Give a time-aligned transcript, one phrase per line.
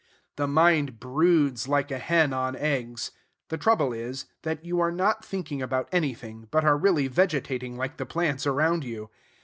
[0.35, 3.11] The mind broods like a hen on eggs.
[3.49, 7.97] The trouble is, that you are not thinking about anything, but are really vegetating like
[7.97, 9.11] the plants around you.